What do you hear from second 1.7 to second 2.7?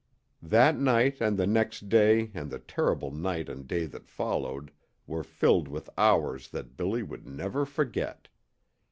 day and the